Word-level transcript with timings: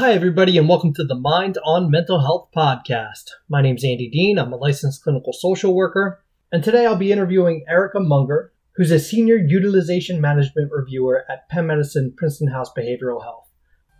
Hi, 0.00 0.14
everybody, 0.14 0.56
and 0.56 0.66
welcome 0.66 0.94
to 0.94 1.04
the 1.04 1.14
Mind 1.14 1.58
on 1.62 1.90
Mental 1.90 2.22
Health 2.22 2.48
podcast. 2.56 3.24
My 3.50 3.60
name 3.60 3.76
is 3.76 3.84
Andy 3.84 4.08
Dean. 4.08 4.38
I'm 4.38 4.50
a 4.50 4.56
licensed 4.56 5.02
clinical 5.02 5.34
social 5.34 5.74
worker, 5.74 6.24
and 6.50 6.64
today 6.64 6.86
I'll 6.86 6.96
be 6.96 7.12
interviewing 7.12 7.66
Erica 7.68 8.00
Munger, 8.00 8.50
who's 8.76 8.90
a 8.90 8.98
senior 8.98 9.36
utilization 9.36 10.18
management 10.18 10.72
reviewer 10.72 11.26
at 11.28 11.50
Penn 11.50 11.66
Medicine 11.66 12.14
Princeton 12.16 12.48
House 12.48 12.70
Behavioral 12.72 13.22
Health. 13.22 13.46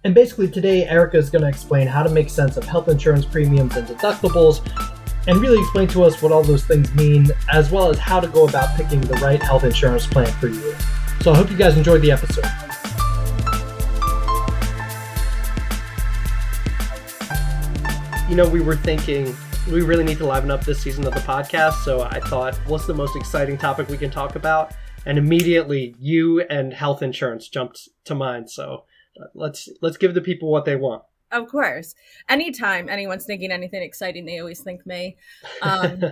And 0.03 0.15
basically, 0.15 0.49
today, 0.49 0.89
Erica 0.89 1.19
is 1.19 1.29
going 1.29 1.43
to 1.43 1.49
explain 1.49 1.87
how 1.87 2.03
to 2.03 2.09
make 2.09 2.31
sense 2.31 2.57
of 2.57 2.65
health 2.65 2.89
insurance 2.89 3.27
premiums 3.27 3.77
and 3.77 3.87
deductibles, 3.87 4.67
and 5.29 5.39
really 5.39 5.61
explain 5.61 5.89
to 5.89 6.05
us 6.05 6.23
what 6.23 6.33
all 6.33 6.43
those 6.43 6.65
things 6.65 6.91
mean, 6.95 7.27
as 7.53 7.71
well 7.71 7.91
as 7.91 7.99
how 7.99 8.21
to 8.21 8.29
go 8.29 8.49
about 8.49 8.75
picking 8.75 9.03
the 9.03 9.17
right 9.17 9.43
health 9.43 9.65
insurance 9.65 10.07
plan 10.07 10.33
for 10.41 10.49
you. 10.49 10.75
So 11.21 11.33
I 11.33 11.37
hope 11.37 11.51
you 11.51 11.59
guys 11.59 11.77
enjoyed 11.77 12.01
the 12.01 12.11
episode. 12.11 12.47
You 18.31 18.37
know, 18.37 18.49
we 18.49 18.61
were 18.61 18.77
thinking 18.77 19.35
we 19.73 19.83
really 19.83 20.05
need 20.05 20.19
to 20.19 20.25
liven 20.25 20.53
up 20.53 20.65
this 20.65 20.81
season 20.81 21.05
of 21.05 21.13
the 21.13 21.21
podcast. 21.21 21.83
So 21.83 22.03
I 22.03 22.21
thought, 22.21 22.55
what's 22.69 22.87
the 22.87 22.95
most 22.95 23.17
exciting 23.17 23.59
topic 23.59 23.89
we 23.89 23.99
can 23.99 24.09
talk 24.09 24.37
about? 24.37 24.73
And 25.05 25.19
immediately, 25.19 25.97
you 25.99 26.43
and 26.43 26.73
health 26.73 27.03
insurance 27.03 27.49
jumped 27.49 27.89
to 28.05 28.15
mind. 28.15 28.49
So 28.49 28.85
uh, 29.21 29.27
let's 29.35 29.69
let's 29.83 29.97
give 29.97 30.15
the 30.15 30.21
people 30.21 30.49
what 30.49 30.65
they 30.65 30.77
want. 30.77 31.03
Of 31.33 31.49
course. 31.49 31.97
Anytime 32.29 32.89
anyone's 32.89 33.25
thinking 33.25 33.51
anything 33.51 33.83
exciting, 33.83 34.27
they 34.27 34.39
always 34.39 34.61
think 34.61 34.87
me. 34.87 35.17
Um, 35.61 36.05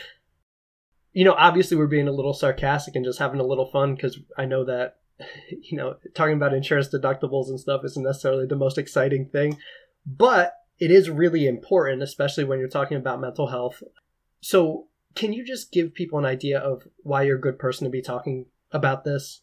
you 1.12 1.24
know, 1.24 1.34
obviously, 1.34 1.76
we're 1.76 1.86
being 1.86 2.08
a 2.08 2.12
little 2.12 2.34
sarcastic 2.34 2.96
and 2.96 3.04
just 3.04 3.20
having 3.20 3.38
a 3.38 3.46
little 3.46 3.70
fun 3.70 3.94
because 3.94 4.18
I 4.36 4.46
know 4.46 4.64
that, 4.64 4.96
you 5.62 5.78
know, 5.78 5.94
talking 6.12 6.34
about 6.34 6.54
insurance 6.54 6.88
deductibles 6.88 7.50
and 7.50 7.60
stuff 7.60 7.84
isn't 7.84 8.02
necessarily 8.02 8.46
the 8.46 8.56
most 8.56 8.78
exciting 8.78 9.26
thing. 9.26 9.58
But 10.04 10.54
it 10.80 10.90
is 10.90 11.10
really 11.10 11.46
important, 11.46 12.02
especially 12.02 12.44
when 12.44 12.58
you're 12.58 12.68
talking 12.68 12.96
about 12.96 13.20
mental 13.20 13.48
health. 13.48 13.82
So, 14.40 14.88
can 15.14 15.32
you 15.32 15.44
just 15.44 15.72
give 15.72 15.92
people 15.92 16.18
an 16.18 16.24
idea 16.24 16.58
of 16.58 16.84
why 17.02 17.22
you're 17.22 17.36
a 17.36 17.40
good 17.40 17.58
person 17.58 17.84
to 17.84 17.90
be 17.90 18.00
talking 18.00 18.46
about 18.72 19.04
this? 19.04 19.42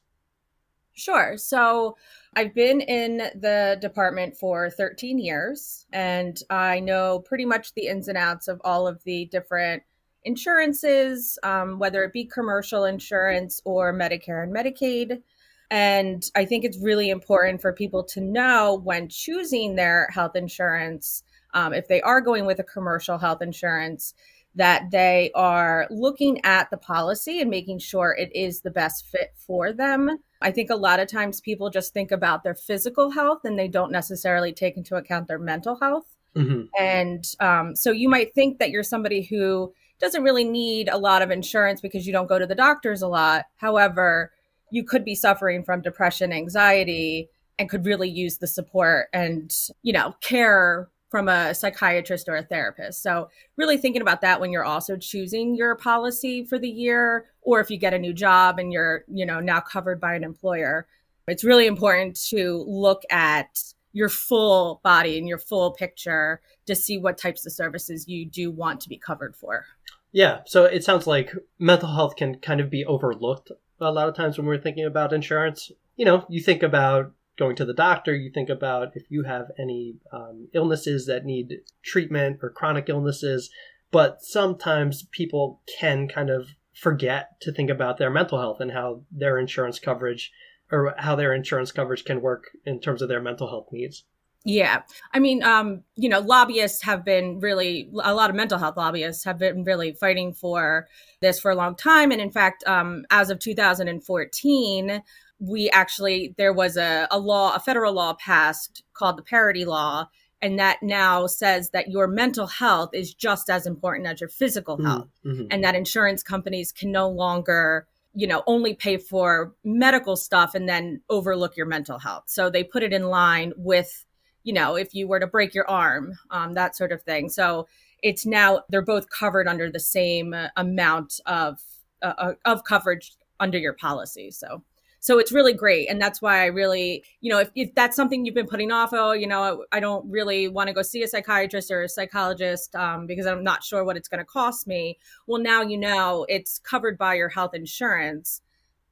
Sure. 0.93 1.37
So, 1.37 1.95
I've 2.35 2.55
been 2.55 2.81
in 2.81 3.17
the 3.17 3.77
department 3.79 4.35
for 4.35 4.71
13 4.71 5.19
years, 5.19 5.85
and 5.93 6.37
I 6.49 6.79
know 6.79 7.19
pretty 7.19 7.45
much 7.45 7.73
the 7.75 7.87
ins 7.87 8.07
and 8.07 8.17
outs 8.17 8.47
of 8.47 8.59
all 8.63 8.87
of 8.87 9.03
the 9.03 9.25
different 9.25 9.83
insurances, 10.23 11.37
um, 11.43 11.77
whether 11.77 12.03
it 12.03 12.13
be 12.13 12.25
commercial 12.25 12.83
insurance 12.83 13.61
or 13.63 13.93
Medicare 13.93 14.43
and 14.43 14.53
Medicaid. 14.53 15.21
And 15.69 16.29
I 16.35 16.45
think 16.45 16.63
it's 16.63 16.77
really 16.81 17.09
important 17.09 17.61
for 17.61 17.73
people 17.73 18.03
to 18.05 18.21
know 18.21 18.79
when 18.83 19.09
choosing 19.09 19.75
their 19.75 20.07
health 20.11 20.35
insurance 20.35 21.23
um, 21.57 21.73
if 21.73 21.87
they 21.87 22.01
are 22.01 22.21
going 22.21 22.45
with 22.45 22.59
a 22.59 22.63
commercial 22.63 23.17
health 23.17 23.41
insurance, 23.41 24.13
that 24.53 24.91
they 24.91 25.31
are 25.33 25.87
looking 25.89 26.39
at 26.45 26.69
the 26.69 26.77
policy 26.77 27.41
and 27.41 27.49
making 27.49 27.79
sure 27.79 28.15
it 28.15 28.35
is 28.35 28.61
the 28.61 28.69
best 28.69 29.07
fit 29.07 29.33
for 29.35 29.73
them. 29.73 30.19
I 30.39 30.51
think 30.51 30.69
a 30.69 30.75
lot 30.75 30.99
of 30.99 31.07
times 31.07 31.41
people 31.41 31.71
just 31.71 31.93
think 31.93 32.11
about 32.11 32.43
their 32.43 32.53
physical 32.53 33.09
health 33.09 33.39
and 33.43 33.57
they 33.57 33.67
don't 33.67 33.91
necessarily 33.91 34.53
take 34.53 34.77
into 34.77 34.95
account 34.95 35.27
their 35.27 35.39
mental 35.39 35.79
health. 35.79 36.05
Mm-hmm. 36.35 36.65
And 36.79 37.25
um, 37.39 37.75
so 37.75 37.91
you 37.91 38.07
might 38.07 38.35
think 38.35 38.59
that 38.59 38.69
you're 38.69 38.83
somebody 38.83 39.23
who 39.23 39.73
doesn't 39.99 40.23
really 40.23 40.43
need 40.43 40.89
a 40.89 40.97
lot 40.97 41.23
of 41.23 41.31
insurance 41.31 41.81
because 41.81 42.05
you 42.05 42.13
don't 42.13 42.29
go 42.29 42.37
to 42.37 42.45
the 42.45 42.53
doctors 42.53 43.01
a 43.01 43.07
lot. 43.07 43.45
However, 43.55 44.31
you 44.69 44.83
could 44.83 45.03
be 45.03 45.15
suffering 45.15 45.63
from 45.63 45.81
depression, 45.81 46.31
anxiety, 46.31 47.29
and 47.57 47.67
could 47.67 47.85
really 47.85 48.09
use 48.09 48.37
the 48.37 48.45
support 48.45 49.07
and, 49.11 49.51
you 49.81 49.93
know, 49.93 50.13
care 50.21 50.89
from 51.09 51.29
a 51.29 51.53
psychiatrist 51.55 52.27
or 52.27 52.35
a 52.35 52.43
therapist. 52.43 53.01
So, 53.01 53.29
really 53.55 53.77
thinking 53.77 54.01
about 54.01 54.21
that 54.21 54.41
when 54.41 54.51
you're 54.51 54.65
also 54.65 54.97
choosing 54.97 55.55
your 55.55 55.75
policy 55.75 56.43
for 56.43 56.59
the 56.59 56.69
year 56.69 57.25
or 57.41 57.59
if 57.61 57.69
you 57.69 57.77
get 57.77 57.93
a 57.93 57.99
new 57.99 58.13
job 58.13 58.59
and 58.59 58.73
you're, 58.73 59.03
you 59.07 59.25
know, 59.25 59.39
now 59.39 59.59
covered 59.59 60.01
by 60.01 60.15
an 60.15 60.23
employer. 60.23 60.87
It's 61.27 61.43
really 61.43 61.67
important 61.67 62.19
to 62.29 62.63
look 62.67 63.03
at 63.09 63.59
your 63.93 64.09
full 64.09 64.79
body 64.83 65.17
and 65.17 65.27
your 65.27 65.39
full 65.39 65.71
picture 65.71 66.41
to 66.67 66.75
see 66.75 66.97
what 66.97 67.17
types 67.17 67.45
of 67.45 67.51
services 67.51 68.07
you 68.07 68.25
do 68.25 68.51
want 68.51 68.79
to 68.81 68.89
be 68.89 68.97
covered 68.97 69.35
for. 69.35 69.65
Yeah, 70.11 70.39
so 70.45 70.65
it 70.65 70.83
sounds 70.83 71.07
like 71.07 71.33
mental 71.59 71.93
health 71.93 72.15
can 72.15 72.39
kind 72.39 72.61
of 72.61 72.69
be 72.69 72.85
overlooked 72.85 73.51
a 73.79 73.91
lot 73.91 74.07
of 74.07 74.15
times 74.15 74.37
when 74.37 74.47
we're 74.47 74.57
thinking 74.57 74.85
about 74.85 75.13
insurance. 75.13 75.71
You 75.95 76.05
know, 76.05 76.25
you 76.29 76.41
think 76.41 76.63
about 76.63 77.11
going 77.37 77.55
to 77.55 77.65
the 77.65 77.73
doctor, 77.73 78.15
you 78.15 78.31
think 78.31 78.49
about 78.49 78.89
if 78.95 79.03
you 79.09 79.23
have 79.23 79.51
any 79.59 79.95
um, 80.11 80.47
illnesses 80.53 81.05
that 81.05 81.25
need 81.25 81.59
treatment 81.83 82.39
or 82.41 82.49
chronic 82.49 82.89
illnesses. 82.89 83.49
But 83.91 84.17
sometimes 84.21 85.07
people 85.11 85.61
can 85.79 86.07
kind 86.07 86.29
of 86.29 86.49
forget 86.73 87.39
to 87.41 87.51
think 87.51 87.69
about 87.69 87.97
their 87.97 88.09
mental 88.09 88.39
health 88.39 88.59
and 88.59 88.71
how 88.71 89.03
their 89.11 89.37
insurance 89.39 89.79
coverage 89.79 90.31
or 90.71 90.93
how 90.97 91.15
their 91.15 91.33
insurance 91.33 91.71
coverage 91.71 92.03
can 92.03 92.21
work 92.21 92.45
in 92.65 92.79
terms 92.79 93.01
of 93.01 93.07
their 93.07 93.21
mental 93.21 93.47
health 93.47 93.67
needs. 93.71 94.03
Yeah. 94.43 94.83
I 95.13 95.19
mean, 95.19 95.43
um, 95.43 95.83
you 95.95 96.07
know, 96.07 96.19
lobbyists 96.19 96.83
have 96.83 97.03
been 97.03 97.39
really, 97.41 97.89
a 98.01 98.13
lot 98.13 98.29
of 98.29 98.35
mental 98.35 98.57
health 98.57 98.77
lobbyists 98.77 99.25
have 99.25 99.37
been 99.37 99.63
really 99.65 99.93
fighting 99.93 100.33
for 100.33 100.87
this 101.21 101.39
for 101.39 101.51
a 101.51 101.55
long 101.55 101.75
time. 101.75 102.11
And 102.11 102.21
in 102.21 102.31
fact, 102.31 102.63
um, 102.65 103.03
as 103.09 103.29
of 103.29 103.39
2014, 103.39 105.03
we 105.39 105.69
actually 105.69 106.33
there 106.37 106.53
was 106.53 106.77
a, 106.77 107.07
a 107.11 107.19
law 107.19 107.55
a 107.55 107.59
federal 107.59 107.93
law 107.93 108.13
passed 108.13 108.83
called 108.93 109.17
the 109.17 109.23
parity 109.23 109.65
law 109.65 110.07
and 110.41 110.59
that 110.59 110.81
now 110.83 111.25
says 111.25 111.71
that 111.71 111.89
your 111.89 112.07
mental 112.07 112.47
health 112.47 112.91
is 112.93 113.13
just 113.13 113.49
as 113.49 113.65
important 113.65 114.07
as 114.07 114.21
your 114.21 114.29
physical 114.29 114.77
mm-hmm. 114.77 114.87
health 114.87 115.07
mm-hmm. 115.25 115.45
and 115.51 115.63
that 115.63 115.75
insurance 115.75 116.23
companies 116.23 116.71
can 116.71 116.91
no 116.91 117.09
longer 117.09 117.87
you 118.13 118.25
know 118.25 118.43
only 118.47 118.73
pay 118.73 118.97
for 118.97 119.53
medical 119.63 120.15
stuff 120.15 120.55
and 120.55 120.67
then 120.67 121.01
overlook 121.09 121.55
your 121.55 121.65
mental 121.67 121.99
health 121.99 122.23
so 122.27 122.49
they 122.49 122.63
put 122.63 122.83
it 122.83 122.93
in 122.93 123.03
line 123.03 123.53
with 123.57 124.05
you 124.43 124.53
know 124.53 124.75
if 124.75 124.95
you 124.95 125.07
were 125.07 125.19
to 125.19 125.27
break 125.27 125.53
your 125.53 125.69
arm 125.69 126.13
um, 126.31 126.53
that 126.53 126.75
sort 126.75 126.91
of 126.91 127.01
thing 127.03 127.29
so 127.29 127.67
it's 128.01 128.25
now 128.25 128.63
they're 128.69 128.81
both 128.81 129.09
covered 129.09 129.47
under 129.47 129.69
the 129.69 129.79
same 129.79 130.35
amount 130.55 131.19
of 131.25 131.59
uh, 132.01 132.13
uh 132.17 132.33
of 132.45 132.63
coverage 132.63 133.13
under 133.39 133.57
your 133.59 133.73
policy 133.73 134.31
so 134.31 134.63
so 134.99 135.19
it's 135.19 135.31
really 135.31 135.53
great 135.53 135.89
and 135.89 136.01
that's 136.01 136.21
why 136.21 136.41
i 136.41 136.45
really 136.45 137.03
you 137.21 137.31
know 137.31 137.39
if, 137.39 137.49
if 137.55 137.73
that's 137.75 137.95
something 137.95 138.25
you've 138.25 138.35
been 138.35 138.47
putting 138.47 138.71
off 138.71 138.89
oh 138.93 139.11
you 139.11 139.27
know 139.27 139.65
i 139.71 139.79
don't 139.79 140.09
really 140.09 140.47
want 140.47 140.67
to 140.67 140.73
go 140.73 140.81
see 140.81 141.03
a 141.03 141.07
psychiatrist 141.07 141.71
or 141.71 141.83
a 141.83 141.89
psychologist 141.89 142.75
um, 142.75 143.05
because 143.05 143.25
i'm 143.25 143.43
not 143.43 143.63
sure 143.63 143.83
what 143.83 143.97
it's 143.97 144.07
going 144.07 144.19
to 144.19 144.25
cost 144.25 144.67
me 144.67 144.97
well 145.27 145.41
now 145.41 145.61
you 145.61 145.77
know 145.77 146.25
it's 146.29 146.59
covered 146.59 146.97
by 146.97 147.13
your 147.13 147.29
health 147.29 147.53
insurance 147.53 148.41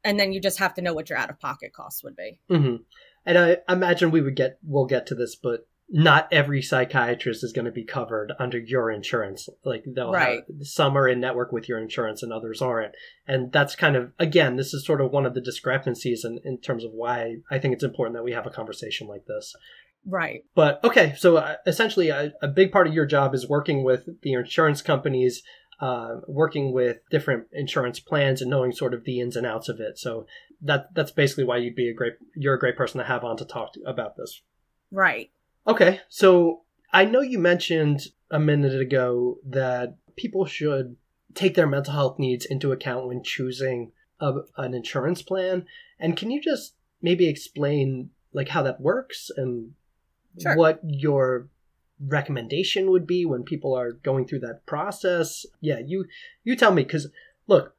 and 0.03 0.19
then 0.19 0.31
you 0.31 0.39
just 0.39 0.59
have 0.59 0.73
to 0.73 0.81
know 0.81 0.93
what 0.93 1.09
your 1.09 1.17
out 1.17 1.29
of 1.29 1.39
pocket 1.39 1.73
costs 1.73 2.03
would 2.03 2.16
be 2.16 2.39
mm-hmm. 2.49 2.77
and 3.25 3.37
i 3.37 3.57
imagine 3.69 4.11
we 4.11 4.22
would 4.22 4.35
get 4.35 4.57
we'll 4.63 4.85
get 4.85 5.07
to 5.07 5.16
this 5.16 5.35
but 5.35 5.67
not 5.88 6.28
every 6.31 6.62
psychiatrist 6.62 7.44
is 7.44 7.53
going 7.53 7.66
to 7.66 7.72
be 7.72 7.84
covered 7.84 8.34
under 8.40 8.57
your 8.57 8.90
insurance. 8.90 9.47
Like 9.63 9.84
they'll 9.85 10.12
right. 10.12 10.44
have, 10.47 10.68
some 10.68 10.97
are 10.97 11.07
in 11.07 11.19
network 11.19 11.51
with 11.51 11.69
your 11.69 11.79
insurance 11.79 12.23
and 12.23 12.34
others 12.34 12.62
aren't. 12.62 12.94
And 13.28 13.51
that's 13.51 13.75
kind 13.75 13.96
of 13.96 14.12
again, 14.18 14.56
this 14.56 14.73
is 14.73 14.85
sort 14.85 15.01
of 15.01 15.12
one 15.12 15.25
of 15.25 15.35
the 15.35 15.41
discrepancies 15.41 16.25
in, 16.25 16.40
in 16.44 16.59
terms 16.59 16.84
of 16.84 16.91
why 16.91 17.38
I 17.51 17.59
think 17.59 17.73
it's 17.73 17.84
important 17.84 18.16
that 18.16 18.23
we 18.23 18.31
have 18.31 18.47
a 18.47 18.51
conversation 18.51 19.07
like 19.07 19.25
this. 19.28 19.53
Right. 20.06 20.44
But 20.53 20.84
okay, 20.84 21.16
so 21.18 21.38
uh, 21.38 21.56
essentially, 21.66 22.09
a, 22.09 22.34
a, 22.41 22.47
big 22.47 22.72
part 22.72 22.85
of 22.85 22.94
your 22.94 23.07
job 23.07 23.34
is 23.34 23.50
working 23.50 23.84
with 23.84 24.07
the 24.22 24.34
insurance 24.34 24.84
companies, 24.84 25.41
uh, 25.81 26.17
working 26.28 26.72
with 26.72 26.97
different 27.09 27.47
insurance 27.52 28.00
plans, 28.00 28.40
and 28.40 28.50
knowing 28.52 28.72
sort 28.72 28.94
of 28.94 29.03
the 29.03 29.19
ins 29.19 29.35
and 29.35 29.47
outs 29.47 29.67
of 29.67 29.79
it. 29.79 29.97
So 29.97 30.28
that 30.62 30.94
that's 30.94 31.12
basically 31.12 31.44
why 31.44 31.57
you'd 31.57 31.75
be 31.75 31.90
a 31.90 31.94
great 31.94 32.13
you're 32.35 32.53
a 32.53 32.59
great 32.59 32.78
person 32.78 33.00
to 33.00 33.06
have 33.06 33.23
on 33.23 33.35
to 33.38 33.46
talk 33.46 33.73
to, 33.73 33.81
about 33.88 34.16
this. 34.16 34.44
Right. 34.91 35.31
Okay, 35.68 36.02
so 36.09 36.62
I 36.94 37.06
know 37.06 37.22
you 37.22 37.40
mentioned 37.40 38.08
a 38.29 38.40
minute 38.40 38.79
ago 38.79 39.40
that 39.46 39.96
people 40.16 40.46
should 40.46 40.96
take 41.34 41.56
their 41.56 41.67
mental 41.67 41.94
health 41.94 42.20
needs 42.20 42.46
into 42.46 42.72
account 42.72 43.08
when 43.08 43.23
choosing 43.23 43.91
a, 44.20 44.34
an 44.58 44.73
insurance 44.73 45.22
plan. 45.22 45.66
And 46.00 46.16
can 46.16 46.32
you 46.32 46.41
just 46.41 46.76
maybe 47.02 47.28
explain 47.28 48.12
like 48.34 48.50
how 48.50 48.64
that 48.64 48.82
works 48.82 49.29
and 49.35 49.72
sure. 50.41 50.56
what 50.56 50.79
your 50.84 51.50
recommendation 52.00 52.91
would 52.91 53.08
be 53.08 53.26
when 53.26 53.44
people 53.44 53.73
are 53.73 53.91
going 53.91 54.28
through 54.28 54.40
that 54.40 54.66
process? 54.66 55.46
Yeah, 55.61 55.79
you 55.79 56.06
you 56.44 56.56
tell 56.56 56.72
me 56.72 56.84
because 56.84 57.08
look, 57.47 57.76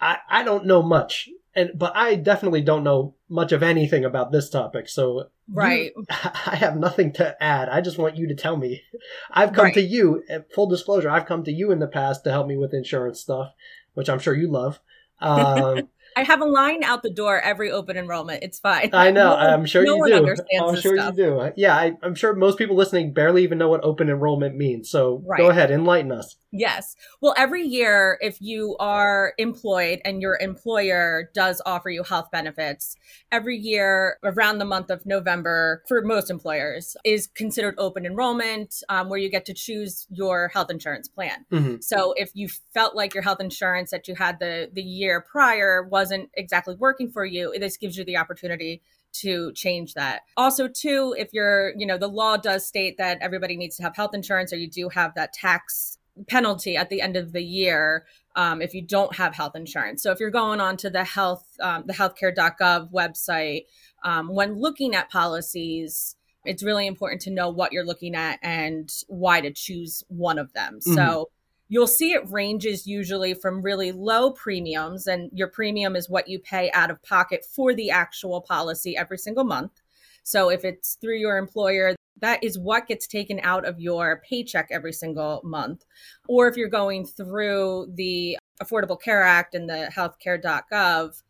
I, 0.00 0.18
I 0.28 0.42
don't 0.42 0.66
know 0.66 0.82
much 0.82 1.28
and 1.54 1.70
but 1.74 1.96
I 1.96 2.14
definitely 2.14 2.62
don't 2.62 2.84
know 2.84 3.14
much 3.28 3.52
of 3.52 3.62
anything 3.62 4.04
about 4.04 4.32
this 4.32 4.48
topic. 4.48 4.88
So 4.88 5.28
right, 5.48 5.92
you, 5.96 6.06
I 6.10 6.56
have 6.56 6.76
nothing 6.76 7.12
to 7.14 7.42
add. 7.42 7.68
I 7.68 7.80
just 7.80 7.98
want 7.98 8.16
you 8.16 8.28
to 8.28 8.34
tell 8.34 8.56
me. 8.56 8.82
I've 9.30 9.52
come 9.52 9.66
right. 9.66 9.74
to 9.74 9.82
you. 9.82 10.22
Full 10.54 10.68
disclosure, 10.68 11.10
I've 11.10 11.26
come 11.26 11.44
to 11.44 11.52
you 11.52 11.72
in 11.72 11.78
the 11.78 11.86
past 11.86 12.24
to 12.24 12.30
help 12.30 12.46
me 12.46 12.56
with 12.56 12.74
insurance 12.74 13.20
stuff, 13.20 13.52
which 13.94 14.08
I'm 14.08 14.18
sure 14.18 14.34
you 14.34 14.50
love. 14.50 14.80
Um, 15.20 15.88
I 16.16 16.24
have 16.24 16.40
a 16.40 16.44
line 16.44 16.82
out 16.82 17.02
the 17.02 17.10
door 17.10 17.40
every 17.40 17.70
open 17.70 17.96
enrollment. 17.96 18.42
It's 18.42 18.58
fine. 18.58 18.90
I 18.92 19.10
know. 19.10 19.30
No 19.30 19.36
I'm 19.36 19.64
sure 19.64 19.84
no 19.84 20.04
you 20.06 20.14
do. 20.14 20.36
I'm 20.60 20.76
sure 20.76 20.96
stuff. 20.96 21.16
you 21.16 21.24
do. 21.24 21.52
Yeah, 21.56 21.76
I, 21.76 21.92
am 22.02 22.14
sure 22.14 22.34
most 22.34 22.58
people 22.58 22.76
listening 22.76 23.12
barely 23.12 23.44
even 23.44 23.58
know 23.58 23.68
what 23.68 23.84
open 23.84 24.08
enrollment 24.08 24.56
means. 24.56 24.90
So 24.90 25.22
right. 25.26 25.38
go 25.38 25.50
ahead, 25.50 25.70
enlighten 25.70 26.10
us. 26.10 26.36
Yes. 26.52 26.96
Well, 27.20 27.34
every 27.36 27.62
year, 27.62 28.18
if 28.20 28.40
you 28.40 28.76
are 28.80 29.34
employed 29.38 30.00
and 30.04 30.20
your 30.20 30.36
employer 30.40 31.30
does 31.32 31.62
offer 31.64 31.90
you 31.90 32.02
health 32.02 32.30
benefits, 32.32 32.96
every 33.30 33.56
year 33.56 34.18
around 34.24 34.58
the 34.58 34.64
month 34.64 34.90
of 34.90 35.06
November, 35.06 35.82
for 35.86 36.02
most 36.02 36.30
employers, 36.30 36.96
is 37.04 37.28
considered 37.28 37.74
open 37.78 38.04
enrollment, 38.04 38.82
um, 38.88 39.08
where 39.08 39.18
you 39.18 39.30
get 39.30 39.44
to 39.46 39.54
choose 39.54 40.06
your 40.10 40.48
health 40.48 40.70
insurance 40.70 41.08
plan. 41.08 41.46
Mm-hmm. 41.52 41.76
So 41.80 42.14
if 42.16 42.30
you 42.34 42.48
felt 42.74 42.96
like 42.96 43.14
your 43.14 43.22
health 43.22 43.40
insurance 43.40 43.90
that 43.92 44.08
you 44.08 44.14
had 44.16 44.40
the 44.40 44.68
the 44.72 44.82
year 44.82 45.20
prior 45.20 45.82
wasn't 45.82 46.30
exactly 46.34 46.74
working 46.74 47.10
for 47.10 47.24
you, 47.24 47.54
this 47.58 47.76
gives 47.76 47.96
you 47.96 48.04
the 48.04 48.16
opportunity 48.16 48.82
to 49.12 49.52
change 49.52 49.94
that. 49.94 50.22
Also, 50.36 50.68
too, 50.68 51.14
if 51.18 51.32
you're, 51.32 51.72
you 51.76 51.86
know, 51.86 51.98
the 51.98 52.08
law 52.08 52.36
does 52.36 52.64
state 52.66 52.96
that 52.98 53.18
everybody 53.20 53.56
needs 53.56 53.76
to 53.76 53.82
have 53.82 53.96
health 53.96 54.14
insurance 54.14 54.52
or 54.52 54.56
you 54.56 54.68
do 54.68 54.88
have 54.88 55.14
that 55.14 55.32
tax 55.32 55.98
penalty 56.28 56.76
at 56.76 56.90
the 56.90 57.00
end 57.00 57.16
of 57.16 57.32
the 57.32 57.42
year 57.42 58.06
um, 58.36 58.62
if 58.62 58.74
you 58.74 58.82
don't 58.82 59.14
have 59.16 59.34
health 59.34 59.56
insurance. 59.56 60.02
So 60.02 60.12
if 60.12 60.20
you're 60.20 60.30
going 60.30 60.60
on 60.60 60.76
to 60.78 60.90
the 60.90 61.04
health 61.04 61.44
um, 61.60 61.84
the 61.86 61.92
healthcare.gov 61.92 62.92
website, 62.92 63.66
um, 64.04 64.34
when 64.34 64.58
looking 64.58 64.94
at 64.94 65.10
policies, 65.10 66.16
it's 66.44 66.62
really 66.62 66.86
important 66.86 67.20
to 67.22 67.30
know 67.30 67.50
what 67.50 67.72
you're 67.72 67.84
looking 67.84 68.14
at 68.14 68.38
and 68.42 68.90
why 69.08 69.40
to 69.40 69.52
choose 69.52 70.04
one 70.08 70.38
of 70.38 70.52
them. 70.52 70.74
Mm-hmm. 70.74 70.94
So 70.94 71.30
you'll 71.68 71.86
see 71.86 72.12
it 72.12 72.30
ranges 72.30 72.86
usually 72.86 73.34
from 73.34 73.62
really 73.62 73.92
low 73.92 74.30
premiums, 74.30 75.06
and 75.06 75.30
your 75.34 75.48
premium 75.48 75.96
is 75.96 76.08
what 76.08 76.28
you 76.28 76.38
pay 76.38 76.70
out 76.72 76.90
of 76.90 77.02
pocket 77.02 77.44
for 77.44 77.74
the 77.74 77.90
actual 77.90 78.40
policy 78.40 78.96
every 78.96 79.18
single 79.18 79.44
month. 79.44 79.72
So 80.22 80.50
if 80.50 80.64
it's 80.64 80.96
through 81.00 81.18
your 81.18 81.38
employer, 81.38 81.96
that 82.20 82.42
is 82.42 82.58
what 82.58 82.86
gets 82.86 83.06
taken 83.06 83.40
out 83.42 83.66
of 83.66 83.80
your 83.80 84.22
paycheck 84.28 84.68
every 84.70 84.92
single 84.92 85.40
month. 85.44 85.84
Or 86.28 86.48
if 86.48 86.56
you're 86.56 86.68
going 86.68 87.06
through 87.06 87.92
the 87.94 88.38
Affordable 88.62 89.00
Care 89.00 89.22
Act 89.22 89.54
and 89.54 89.68
the 89.68 89.90
healthcare.gov, 89.94 91.22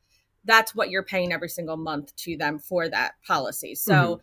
that's 0.44 0.74
what 0.74 0.90
you're 0.90 1.04
paying 1.04 1.32
every 1.32 1.48
single 1.48 1.76
month 1.76 2.14
to 2.16 2.36
them 2.36 2.58
for 2.58 2.88
that 2.88 3.12
policy. 3.26 3.74
So 3.74 3.92
mm-hmm. 3.92 4.22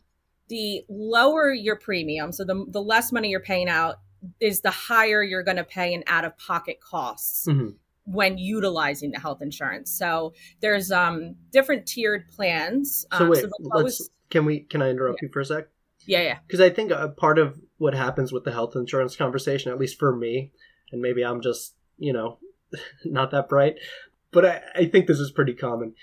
the 0.49 0.83
lower 0.89 1.53
your 1.53 1.75
premium, 1.75 2.31
so 2.31 2.43
the, 2.43 2.65
the 2.69 2.81
less 2.81 3.11
money 3.11 3.29
you're 3.29 3.39
paying 3.39 3.69
out, 3.69 3.97
is 4.39 4.61
the 4.61 4.71
higher 4.71 5.21
you're 5.21 5.43
going 5.43 5.57
to 5.57 5.63
pay 5.63 5.93
in 5.93 6.03
out 6.07 6.25
of 6.25 6.37
pocket 6.37 6.79
costs. 6.81 7.45
Mm-hmm 7.47 7.69
when 8.07 8.37
utilizing 8.37 9.11
the 9.11 9.19
health 9.19 9.41
insurance. 9.41 9.91
So 9.91 10.33
there's 10.61 10.91
um 10.91 11.35
different 11.51 11.85
tiered 11.85 12.29
plans. 12.29 13.05
So 13.11 13.25
um, 13.25 13.29
wait, 13.29 13.41
so 13.41 13.49
lowest... 13.59 13.99
let's 13.99 14.09
can 14.29 14.45
we 14.45 14.61
can 14.61 14.81
I 14.81 14.89
interrupt 14.89 15.19
yeah. 15.21 15.27
you 15.27 15.33
for 15.33 15.41
a 15.41 15.45
sec? 15.45 15.67
Yeah, 16.07 16.21
yeah. 16.21 16.37
Because 16.47 16.61
I 16.61 16.69
think 16.71 16.89
a 16.89 17.09
part 17.09 17.37
of 17.37 17.59
what 17.77 17.93
happens 17.93 18.31
with 18.31 18.45
the 18.45 18.51
health 18.51 18.75
insurance 18.75 19.15
conversation, 19.15 19.71
at 19.71 19.77
least 19.77 19.99
for 19.99 20.15
me, 20.15 20.51
and 20.91 21.01
maybe 21.01 21.23
I'm 21.23 21.41
just, 21.41 21.75
you 21.97 22.13
know, 22.13 22.39
not 23.05 23.29
that 23.31 23.49
bright, 23.49 23.75
but 24.31 24.45
I, 24.45 24.61
I 24.73 24.85
think 24.85 25.05
this 25.05 25.19
is 25.19 25.31
pretty 25.31 25.53
common, 25.53 25.93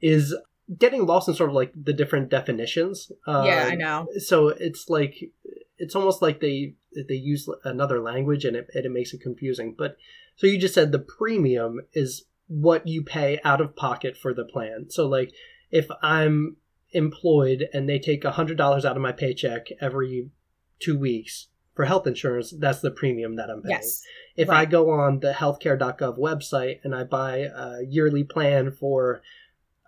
is 0.00 0.36
getting 0.78 1.06
lost 1.06 1.28
in 1.28 1.34
sort 1.34 1.50
of 1.50 1.56
like 1.56 1.72
the 1.74 1.92
different 1.92 2.28
definitions. 2.28 3.10
Uh, 3.26 3.44
yeah, 3.46 3.68
I 3.70 3.74
know. 3.74 4.06
So 4.18 4.48
it's 4.48 4.88
like, 4.88 5.30
it's 5.78 5.96
almost 5.96 6.22
like 6.22 6.40
they 6.40 6.74
they 7.08 7.14
use 7.14 7.48
another 7.64 8.00
language 8.00 8.44
and 8.44 8.56
it, 8.56 8.68
and 8.74 8.84
it 8.84 8.92
makes 8.92 9.12
it 9.12 9.20
confusing. 9.20 9.74
But 9.76 9.96
so 10.36 10.46
you 10.46 10.58
just 10.58 10.74
said 10.74 10.92
the 10.92 10.98
premium 10.98 11.80
is 11.92 12.24
what 12.46 12.86
you 12.86 13.02
pay 13.02 13.40
out 13.44 13.60
of 13.60 13.74
pocket 13.74 14.16
for 14.16 14.32
the 14.32 14.44
plan. 14.44 14.86
So 14.90 15.06
like 15.06 15.32
if 15.70 15.88
I'm 16.02 16.56
employed 16.94 17.68
and 17.72 17.88
they 17.88 17.98
take 17.98 18.22
$100 18.22 18.60
out 18.60 18.96
of 18.96 19.02
my 19.02 19.12
paycheck 19.12 19.66
every 19.80 20.30
two 20.78 20.98
weeks 20.98 21.48
for 21.74 21.84
health 21.84 22.06
insurance, 22.06 22.54
that's 22.58 22.80
the 22.80 22.90
premium 22.90 23.36
that 23.36 23.50
I'm 23.50 23.62
paying. 23.62 23.76
Yes. 23.76 24.02
If 24.36 24.48
right. 24.48 24.60
I 24.60 24.64
go 24.64 24.90
on 24.90 25.20
the 25.20 25.32
healthcare.gov 25.32 26.18
website 26.18 26.78
and 26.84 26.94
I 26.94 27.04
buy 27.04 27.48
a 27.54 27.82
yearly 27.82 28.24
plan 28.24 28.70
for 28.70 29.22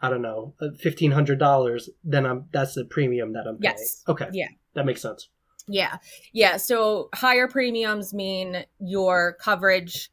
I 0.03 0.11
don't 0.11 0.23
know, 0.23 0.55
fifteen 0.79 1.13
hundred 1.13 1.39
dollars, 1.39 1.89
then 2.05 2.27
I'm 2.27 2.47
that's 2.53 2.75
the 2.75 2.85
premium 2.85 3.33
that 3.33 3.47
I'm 3.47 3.59
paying. 3.59 3.75
Yes. 3.79 4.03
Okay. 4.07 4.29
Yeah. 4.33 4.49
That 4.75 4.85
makes 4.85 5.01
sense. 5.01 5.29
Yeah. 5.69 5.97
Yeah. 6.33 6.59
So 6.59 7.09
higher 7.15 7.49
premiums 7.49 8.13
mean 8.13 8.65
your 8.79 9.37
coverage 9.41 10.11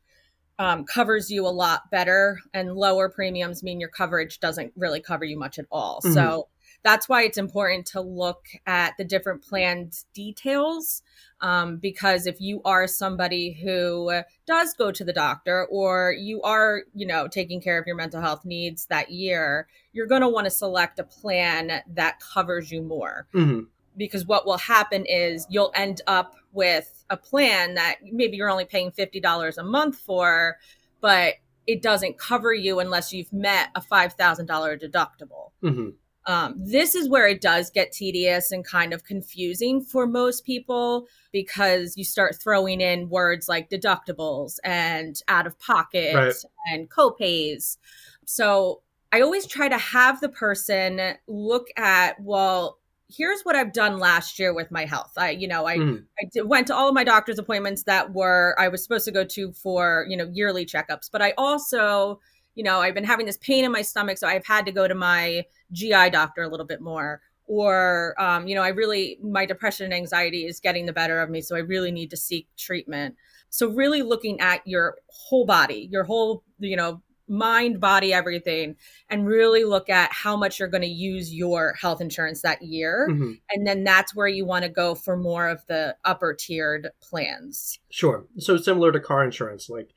um, 0.57 0.85
covers 0.85 1.29
you 1.29 1.45
a 1.45 1.49
lot 1.49 1.91
better, 1.91 2.39
and 2.53 2.75
lower 2.75 3.09
premiums 3.09 3.61
mean 3.61 3.79
your 3.79 3.89
coverage 3.89 4.39
doesn't 4.39 4.71
really 4.75 5.01
cover 5.01 5.25
you 5.25 5.37
much 5.37 5.59
at 5.59 5.65
all. 5.69 5.99
Mm-hmm. 5.99 6.13
So 6.13 6.47
that's 6.83 7.07
why 7.07 7.23
it's 7.23 7.37
important 7.37 7.85
to 7.87 8.01
look 8.01 8.45
at 8.65 8.93
the 8.97 9.03
different 9.03 9.43
plans 9.43 10.05
details 10.13 11.01
um, 11.41 11.77
because 11.77 12.27
if 12.27 12.39
you 12.39 12.61
are 12.63 12.87
somebody 12.87 13.53
who 13.53 14.21
does 14.45 14.73
go 14.73 14.91
to 14.91 15.03
the 15.03 15.13
doctor 15.13 15.65
or 15.69 16.13
you 16.17 16.41
are 16.41 16.83
you 16.93 17.07
know 17.07 17.27
taking 17.27 17.61
care 17.61 17.79
of 17.79 17.87
your 17.87 17.95
mental 17.95 18.21
health 18.21 18.45
needs 18.45 18.85
that 18.87 19.11
year 19.11 19.67
you're 19.93 20.07
going 20.07 20.21
to 20.21 20.29
want 20.29 20.45
to 20.45 20.51
select 20.51 20.99
a 20.99 21.03
plan 21.03 21.81
that 21.87 22.19
covers 22.19 22.71
you 22.71 22.81
more 22.81 23.27
mm-hmm. 23.33 23.61
because 23.97 24.25
what 24.25 24.45
will 24.45 24.57
happen 24.57 25.05
is 25.05 25.47
you'll 25.49 25.71
end 25.75 26.01
up 26.07 26.35
with 26.51 27.03
a 27.09 27.17
plan 27.17 27.73
that 27.75 27.95
maybe 28.11 28.37
you're 28.37 28.49
only 28.49 28.65
paying 28.65 28.91
$50 28.91 29.57
a 29.57 29.63
month 29.63 29.97
for 29.97 30.57
but 31.01 31.35
it 31.65 31.81
doesn't 31.81 32.17
cover 32.17 32.53
you 32.53 32.79
unless 32.79 33.13
you've 33.13 33.31
met 33.31 33.69
a 33.75 33.81
$5000 33.81 34.47
deductible 34.81 35.51
mm-hmm. 35.63 35.89
Um, 36.25 36.55
this 36.57 36.95
is 36.95 37.09
where 37.09 37.27
it 37.27 37.41
does 37.41 37.69
get 37.69 37.91
tedious 37.91 38.51
and 38.51 38.65
kind 38.65 38.93
of 38.93 39.03
confusing 39.03 39.81
for 39.81 40.07
most 40.07 40.45
people 40.45 41.07
because 41.31 41.97
you 41.97 42.03
start 42.03 42.35
throwing 42.41 42.79
in 42.79 43.09
words 43.09 43.49
like 43.49 43.69
deductibles 43.69 44.57
and 44.63 45.19
out 45.27 45.47
of 45.47 45.59
pocket 45.59 46.15
right. 46.15 46.35
and 46.71 46.89
copays. 46.89 47.77
So 48.25 48.81
I 49.11 49.21
always 49.21 49.45
try 49.45 49.67
to 49.67 49.77
have 49.77 50.21
the 50.21 50.29
person 50.29 51.15
look 51.27 51.67
at, 51.77 52.19
well, 52.21 52.79
here's 53.15 53.41
what 53.43 53.55
I've 53.55 53.73
done 53.73 53.99
last 53.99 54.39
year 54.39 54.53
with 54.53 54.71
my 54.71 54.85
health. 54.85 55.11
I, 55.17 55.31
you 55.31 55.47
know, 55.47 55.65
I, 55.65 55.77
mm. 55.77 56.03
I 56.19 56.25
did, 56.31 56.47
went 56.47 56.67
to 56.67 56.75
all 56.75 56.87
of 56.87 56.95
my 56.95 57.03
doctor's 57.03 57.37
appointments 57.37 57.83
that 57.83 58.13
were 58.13 58.55
I 58.57 58.69
was 58.69 58.81
supposed 58.81 59.05
to 59.05 59.11
go 59.11 59.23
to 59.23 59.51
for, 59.53 60.05
you 60.09 60.17
know, 60.17 60.29
yearly 60.31 60.65
checkups, 60.65 61.09
but 61.11 61.21
I 61.21 61.33
also 61.37 62.19
you 62.55 62.63
know, 62.63 62.79
I've 62.79 62.93
been 62.93 63.03
having 63.03 63.25
this 63.25 63.37
pain 63.37 63.65
in 63.65 63.71
my 63.71 63.81
stomach, 63.81 64.17
so 64.17 64.27
I've 64.27 64.45
had 64.45 64.65
to 64.65 64.71
go 64.71 64.87
to 64.87 64.95
my 64.95 65.45
GI 65.71 66.09
doctor 66.11 66.43
a 66.43 66.49
little 66.49 66.65
bit 66.65 66.81
more. 66.81 67.21
Or, 67.45 68.15
um, 68.21 68.47
you 68.47 68.55
know, 68.55 68.61
I 68.61 68.69
really, 68.69 69.17
my 69.21 69.45
depression 69.45 69.85
and 69.85 69.93
anxiety 69.93 70.45
is 70.45 70.59
getting 70.59 70.85
the 70.85 70.93
better 70.93 71.19
of 71.19 71.29
me, 71.29 71.41
so 71.41 71.55
I 71.55 71.59
really 71.59 71.91
need 71.91 72.09
to 72.11 72.17
seek 72.17 72.47
treatment. 72.57 73.15
So, 73.49 73.69
really 73.69 74.01
looking 74.01 74.39
at 74.39 74.65
your 74.65 74.95
whole 75.09 75.45
body, 75.45 75.89
your 75.91 76.05
whole, 76.05 76.43
you 76.59 76.77
know, 76.77 77.01
mind, 77.27 77.79
body, 77.79 78.13
everything, 78.13 78.75
and 79.09 79.25
really 79.25 79.63
look 79.63 79.89
at 79.89 80.11
how 80.11 80.35
much 80.37 80.59
you're 80.59 80.69
going 80.69 80.81
to 80.81 80.87
use 80.87 81.33
your 81.33 81.73
health 81.79 82.01
insurance 82.01 82.41
that 82.41 82.61
year. 82.61 83.07
Mm-hmm. 83.11 83.31
And 83.51 83.67
then 83.67 83.83
that's 83.83 84.15
where 84.15 84.27
you 84.27 84.45
want 84.45 84.63
to 84.63 84.69
go 84.69 84.95
for 84.95 85.17
more 85.17 85.47
of 85.49 85.65
the 85.67 85.95
upper 86.05 86.33
tiered 86.33 86.89
plans. 87.01 87.79
Sure. 87.89 88.25
So, 88.37 88.57
similar 88.57 88.91
to 88.91 88.99
car 88.99 89.23
insurance, 89.23 89.69
like, 89.69 89.93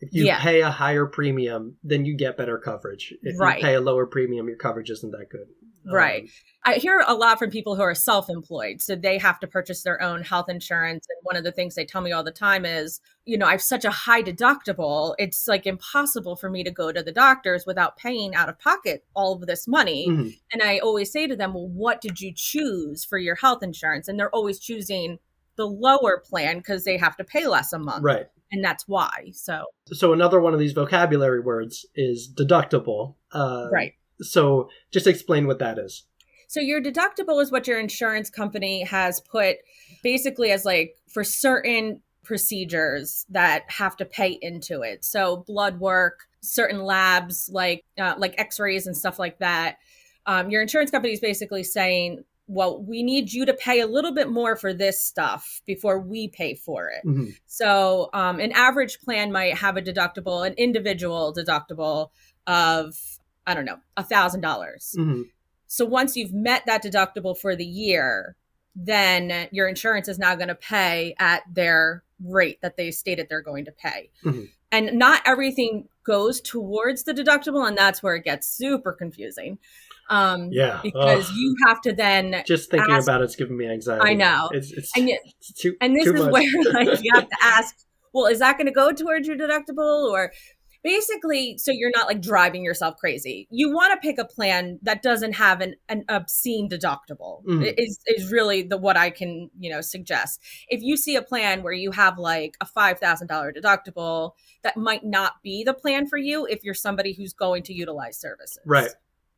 if 0.00 0.14
you 0.14 0.24
yeah. 0.24 0.40
pay 0.40 0.62
a 0.62 0.70
higher 0.70 1.06
premium, 1.06 1.76
then 1.84 2.04
you 2.04 2.16
get 2.16 2.36
better 2.36 2.58
coverage. 2.58 3.14
If 3.22 3.38
right. 3.38 3.58
you 3.58 3.64
pay 3.64 3.74
a 3.74 3.80
lower 3.80 4.06
premium, 4.06 4.48
your 4.48 4.56
coverage 4.56 4.90
isn't 4.90 5.10
that 5.12 5.28
good. 5.30 5.46
Right. 5.84 6.24
Um, 6.24 6.28
I 6.64 6.74
hear 6.74 7.02
a 7.06 7.14
lot 7.14 7.38
from 7.38 7.50
people 7.50 7.74
who 7.74 7.82
are 7.82 7.94
self 7.94 8.28
employed. 8.28 8.82
So 8.82 8.94
they 8.94 9.16
have 9.18 9.40
to 9.40 9.46
purchase 9.46 9.82
their 9.82 10.00
own 10.02 10.22
health 10.22 10.50
insurance. 10.50 11.06
And 11.08 11.18
one 11.22 11.36
of 11.36 11.44
the 11.44 11.52
things 11.52 11.74
they 11.74 11.86
tell 11.86 12.02
me 12.02 12.12
all 12.12 12.22
the 12.22 12.30
time 12.30 12.66
is, 12.66 13.00
you 13.24 13.38
know, 13.38 13.46
I 13.46 13.52
have 13.52 13.62
such 13.62 13.84
a 13.84 13.90
high 13.90 14.22
deductible. 14.22 15.14
It's 15.18 15.48
like 15.48 15.66
impossible 15.66 16.36
for 16.36 16.50
me 16.50 16.64
to 16.64 16.70
go 16.70 16.92
to 16.92 17.02
the 17.02 17.12
doctors 17.12 17.64
without 17.66 17.96
paying 17.96 18.34
out 18.34 18.50
of 18.50 18.58
pocket 18.58 19.04
all 19.14 19.34
of 19.34 19.46
this 19.46 19.66
money. 19.66 20.06
Mm-hmm. 20.08 20.28
And 20.52 20.62
I 20.62 20.78
always 20.78 21.10
say 21.10 21.26
to 21.26 21.36
them, 21.36 21.54
well, 21.54 21.68
what 21.68 22.02
did 22.02 22.20
you 22.20 22.32
choose 22.34 23.04
for 23.04 23.16
your 23.16 23.36
health 23.36 23.62
insurance? 23.62 24.06
And 24.06 24.18
they're 24.18 24.34
always 24.34 24.58
choosing 24.58 25.18
the 25.56 25.66
lower 25.66 26.22
plan 26.24 26.58
because 26.58 26.84
they 26.84 26.98
have 26.98 27.16
to 27.16 27.24
pay 27.24 27.46
less 27.46 27.72
a 27.72 27.78
month. 27.78 28.04
Right 28.04 28.26
and 28.52 28.64
that's 28.64 28.86
why. 28.86 29.30
So, 29.32 29.64
so 29.92 30.12
another 30.12 30.40
one 30.40 30.54
of 30.54 30.60
these 30.60 30.72
vocabulary 30.72 31.40
words 31.40 31.86
is 31.94 32.32
deductible. 32.32 33.14
Uh, 33.32 33.68
right. 33.72 33.92
So, 34.20 34.68
just 34.92 35.06
explain 35.06 35.46
what 35.46 35.58
that 35.60 35.78
is. 35.78 36.04
So, 36.48 36.60
your 36.60 36.82
deductible 36.82 37.42
is 37.42 37.50
what 37.50 37.66
your 37.66 37.78
insurance 37.78 38.28
company 38.28 38.82
has 38.84 39.20
put 39.20 39.56
basically 40.02 40.50
as 40.50 40.64
like 40.64 40.96
for 41.08 41.24
certain 41.24 42.02
procedures 42.22 43.24
that 43.30 43.62
have 43.68 43.96
to 43.96 44.04
pay 44.04 44.38
into 44.42 44.82
it. 44.82 45.04
So, 45.04 45.44
blood 45.46 45.80
work, 45.80 46.20
certain 46.42 46.82
labs 46.82 47.48
like 47.52 47.84
uh, 47.98 48.14
like 48.18 48.34
X-rays 48.38 48.86
and 48.86 48.96
stuff 48.96 49.18
like 49.18 49.38
that. 49.38 49.76
Um, 50.26 50.50
your 50.50 50.60
insurance 50.60 50.90
company 50.90 51.12
is 51.14 51.20
basically 51.20 51.64
saying 51.64 52.24
well, 52.50 52.82
we 52.82 53.02
need 53.02 53.32
you 53.32 53.46
to 53.46 53.54
pay 53.54 53.80
a 53.80 53.86
little 53.86 54.12
bit 54.12 54.28
more 54.28 54.56
for 54.56 54.74
this 54.74 55.00
stuff 55.02 55.62
before 55.66 56.00
we 56.00 56.26
pay 56.26 56.54
for 56.54 56.88
it. 56.88 57.06
Mm-hmm. 57.06 57.30
So, 57.46 58.10
um, 58.12 58.40
an 58.40 58.50
average 58.52 59.00
plan 59.00 59.30
might 59.30 59.56
have 59.56 59.76
a 59.76 59.82
deductible, 59.82 60.44
an 60.46 60.54
individual 60.54 61.32
deductible 61.32 62.10
of 62.46 62.96
I 63.46 63.54
don't 63.54 63.64
know, 63.64 63.78
a 63.96 64.04
thousand 64.04 64.42
dollars. 64.42 64.94
hmm 64.96 65.22
So 65.66 65.84
once 65.84 66.16
you've 66.16 66.32
met 66.32 66.64
that 66.66 66.82
deductible 66.82 67.38
for 67.38 67.56
the 67.56 67.64
year, 67.64 68.36
then 68.74 69.48
your 69.50 69.68
insurance 69.68 70.08
is 70.08 70.18
now 70.18 70.34
going 70.34 70.48
to 70.48 70.54
pay 70.54 71.14
at 71.18 71.42
their 71.52 72.02
rate 72.24 72.60
that 72.62 72.76
they 72.76 72.90
stated 72.90 73.28
they're 73.28 73.40
going 73.40 73.64
to 73.64 73.72
pay. 73.72 74.10
Mhm. 74.24 74.50
And 74.72 74.98
not 74.98 75.22
everything 75.24 75.88
goes 76.04 76.40
towards 76.40 77.04
the 77.04 77.12
deductible, 77.12 77.66
and 77.66 77.76
that's 77.76 78.02
where 78.02 78.14
it 78.14 78.24
gets 78.24 78.46
super 78.48 78.92
confusing. 78.92 79.58
Um, 80.10 80.48
Yeah. 80.52 80.80
because 80.82 81.28
Ugh. 81.30 81.34
you 81.36 81.56
have 81.66 81.80
to 81.82 81.92
then, 81.92 82.42
just 82.46 82.70
thinking 82.70 82.92
ask- 82.92 83.06
about 83.08 83.22
it's 83.22 83.36
giving 83.36 83.56
me 83.56 83.66
anxiety. 83.68 84.02
I 84.10 84.14
know. 84.14 84.50
It's 84.52 84.72
it's, 84.72 84.90
and 84.96 85.08
it's 85.08 85.52
too 85.54 85.74
and 85.80 85.96
this 85.96 86.04
too 86.04 86.14
is 86.14 86.20
much. 86.22 86.32
where 86.32 86.62
like 86.74 87.02
you 87.02 87.12
have 87.14 87.28
to 87.28 87.36
ask, 87.42 87.76
well, 88.12 88.26
is 88.26 88.40
that 88.40 88.56
going 88.58 88.66
to 88.66 88.72
go 88.72 88.92
towards 88.92 89.26
your 89.28 89.36
deductible 89.36 90.10
or? 90.10 90.32
Basically, 90.82 91.58
so 91.58 91.72
you're 91.72 91.90
not 91.94 92.06
like 92.06 92.22
driving 92.22 92.64
yourself 92.64 92.96
crazy. 92.96 93.46
You 93.50 93.70
want 93.70 93.92
to 93.92 93.98
pick 94.06 94.18
a 94.18 94.24
plan 94.24 94.78
that 94.80 95.02
doesn't 95.02 95.34
have 95.34 95.60
an, 95.60 95.74
an 95.90 96.04
obscene 96.08 96.70
deductible. 96.70 97.44
Mhm. 97.44 97.74
Is 97.76 97.98
is 98.06 98.32
really 98.32 98.62
the 98.62 98.78
what 98.78 98.96
I 98.96 99.10
can 99.10 99.50
you 99.58 99.70
know 99.70 99.82
suggest. 99.82 100.40
If 100.68 100.80
you 100.82 100.96
see 100.96 101.16
a 101.16 101.22
plan 101.22 101.62
where 101.62 101.74
you 101.74 101.90
have 101.90 102.16
like 102.16 102.56
a 102.62 102.64
five 102.64 102.98
thousand 102.98 103.26
dollar 103.26 103.52
deductible, 103.52 104.30
that 104.62 104.78
might 104.78 105.04
not 105.04 105.34
be 105.42 105.64
the 105.64 105.74
plan 105.74 106.06
for 106.06 106.16
you 106.16 106.46
if 106.46 106.64
you're 106.64 106.72
somebody 106.72 107.12
who's 107.12 107.34
going 107.34 107.62
to 107.64 107.74
utilize 107.74 108.18
services. 108.18 108.58
Right. 108.64 108.88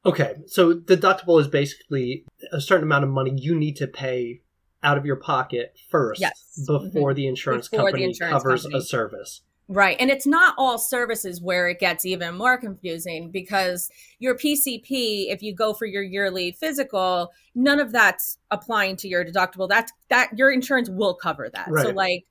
Okay, 0.05 0.35
so 0.47 0.75
deductible 0.75 1.41
is 1.41 1.47
basically 1.49 2.25
a 2.53 2.61
certain 2.61 2.85
amount 2.85 3.05
of 3.05 3.11
money 3.11 3.33
you 3.37 3.55
need 3.55 3.77
to 3.77 3.87
pay 3.87 4.41
out 4.83 4.99
of 4.99 5.07
your 5.07 5.17
pocket 5.17 5.79
first 5.91 6.21
Yes. 6.21 6.59
Mm-hmm. 6.69 6.89
before 6.89 7.15
the 7.15 7.27
insurance 7.27 7.69
Before 7.69 7.87
the 7.87 7.91
company 7.93 8.05
insurance 8.07 8.33
covers 8.43 8.63
company. 8.63 8.79
a 8.81 8.83
service. 8.83 9.43
Right. 9.69 9.97
And 10.01 10.11
it's 10.11 10.27
not 10.27 10.55
all 10.59 10.77
services 10.77 11.41
where 11.41 11.69
it 11.69 11.79
gets 11.79 12.05
even 12.05 12.37
more 12.37 12.59
confusing 12.59 13.31
because 13.31 13.89
your 14.19 14.37
PCP, 14.37 15.33
if 15.33 15.41
you 15.41 15.55
go 15.55 15.73
for 15.73 15.87
your 15.87 16.03
yearly 16.03 16.53
physical, 16.53 17.31
none 17.55 17.79
of 17.79 17.93
that's 17.93 18.39
applying 18.51 18.97
to 18.97 19.09
your 19.09 19.25
deductible. 19.25 19.69
That's 19.69 19.93
that 20.09 20.37
your 20.37 20.51
insurance 20.51 20.91
will 20.91 21.15
cover 21.15 21.49
that. 21.55 21.69
So 21.81 21.91
like 21.91 22.25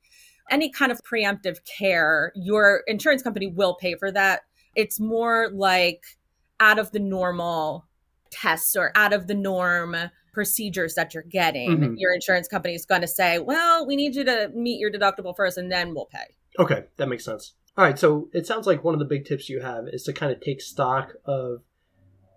any 0.51 0.69
kind 0.69 0.91
of 0.91 0.99
preemptive 1.09 1.59
care, 1.65 2.33
your 2.35 2.83
insurance 2.85 3.23
company 3.23 3.47
will 3.47 3.75
pay 3.75 3.95
for 3.95 4.11
that. 4.11 4.41
It's 4.75 4.99
more 4.99 5.49
like 5.53 6.03
out 6.61 6.79
of 6.79 6.91
the 6.91 6.99
normal 6.99 7.85
tests 8.29 8.77
or 8.77 8.93
out 8.95 9.11
of 9.11 9.27
the 9.27 9.33
norm 9.33 9.97
procedures 10.31 10.95
that 10.95 11.13
you're 11.13 11.23
getting. 11.23 11.77
Mhm. 11.77 11.95
Your 11.97 12.13
insurance 12.13 12.47
company 12.47 12.73
is 12.73 12.85
going 12.85 13.01
to 13.01 13.07
say, 13.07 13.39
"Well, 13.39 13.85
we 13.85 13.97
need 13.97 14.15
you 14.15 14.23
to 14.23 14.49
meet 14.53 14.79
your 14.79 14.89
deductible 14.89 15.35
first 15.35 15.57
and 15.57 15.69
then 15.69 15.93
we'll 15.93 16.05
pay." 16.05 16.35
Okay, 16.57 16.85
that 16.95 17.09
makes 17.09 17.25
sense. 17.25 17.55
All 17.77 17.83
right, 17.83 17.99
so 17.99 18.29
it 18.31 18.45
sounds 18.45 18.67
like 18.67 18.83
one 18.83 18.93
of 18.93 18.99
the 18.99 19.05
big 19.05 19.25
tips 19.25 19.49
you 19.49 19.59
have 19.59 19.87
is 19.87 20.03
to 20.03 20.13
kind 20.13 20.31
of 20.31 20.39
take 20.39 20.61
stock 20.61 21.15
of 21.25 21.63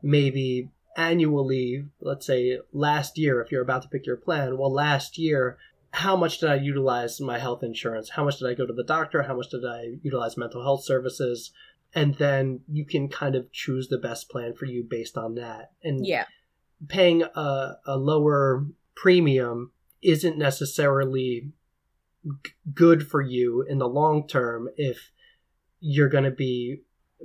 maybe 0.02 0.71
annually, 0.97 1.87
let's 2.00 2.26
say 2.26 2.59
last 2.73 3.19
year, 3.19 3.40
if 3.40 3.50
you're 3.52 3.62
about 3.62 3.83
to 3.83 3.88
pick 3.88 4.07
your 4.07 4.16
plan, 4.16 4.57
well, 4.59 4.73
last 4.73 5.19
year, 5.19 5.59
how 5.90 6.16
much 6.16 6.38
did 6.38 6.50
I 6.50 6.57
utilize 6.57 7.21
my 7.21 7.38
health 7.38 7.62
insurance? 7.62 8.11
How 8.11 8.25
much 8.25 8.38
did 8.38 8.49
I 8.49 8.54
go 8.54 8.66
to 8.66 8.73
the 8.73 8.85
doctor? 8.85 9.23
How 9.23 9.37
much 9.37 9.50
did 9.50 9.64
I 9.64 9.99
utilize 10.02 10.37
mental 10.37 10.62
health 10.62 10.85
services? 10.85 11.52
And 11.94 12.14
then 12.16 12.60
you 12.68 12.84
can 12.84 13.08
kind 13.08 13.34
of 13.36 13.50
choose 13.52 13.88
the 13.88 13.98
best 13.98 14.28
plan 14.28 14.54
for 14.54 14.64
you 14.66 14.82
based 14.88 15.16
on 15.16 15.34
that. 15.36 15.72
And 15.82 16.04
Yeah. 16.06 16.24
paying 16.88 17.22
a, 17.22 17.76
a 17.86 17.96
lower 17.96 18.66
premium 18.96 19.70
isn't 20.02 20.36
necessarily 20.36 21.50
g- 22.44 22.50
good 22.74 23.06
for 23.08 23.20
you 23.22 23.62
in 23.68 23.78
the 23.78 23.88
long 23.88 24.26
term 24.26 24.68
if 24.76 25.10
you're 25.80 26.08
going 26.08 26.24
to 26.24 26.30
be 26.30 26.82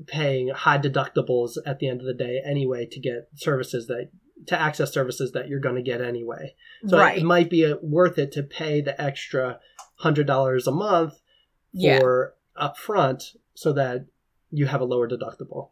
paying 0.07 0.49
high 0.49 0.77
deductibles 0.77 1.57
at 1.65 1.79
the 1.79 1.87
end 1.89 1.99
of 1.99 2.05
the 2.07 2.13
day 2.13 2.41
anyway 2.45 2.85
to 2.85 2.99
get 2.99 3.27
services 3.35 3.87
that 3.87 4.09
to 4.47 4.57
access 4.59 4.93
services 4.93 5.33
that 5.33 5.49
you're 5.49 5.59
going 5.59 5.75
to 5.75 5.81
get 5.81 5.99
anyway 6.01 6.53
so 6.87 6.97
right. 6.97 7.17
it 7.17 7.23
might 7.25 7.49
be 7.49 7.65
uh 7.65 7.75
worth 7.81 8.17
it 8.17 8.31
to 8.31 8.41
pay 8.41 8.79
the 8.79 8.99
extra 9.01 9.59
hundred 9.97 10.25
dollars 10.25 10.67
a 10.67 10.71
month 10.71 11.19
Yeah. 11.73 11.99
for 11.99 12.35
upfront 12.57 13.35
so 13.55 13.73
that 13.73 14.05
you 14.51 14.65
have 14.67 14.81
a 14.81 14.85
lower 14.85 15.07
deductible 15.07 15.69